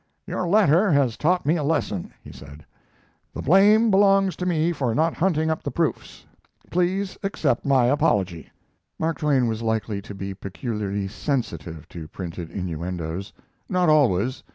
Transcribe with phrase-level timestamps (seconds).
[0.25, 2.65] "Your letter has taught me a lesson," he said.
[3.35, 6.25] "The blame belongs to me for not hunting up the proofs.
[6.71, 8.49] Please accept my apology."
[8.97, 13.31] Mark Twain was likely to be peculiarly sensitive to printed innuendos.
[13.69, 14.41] Not always.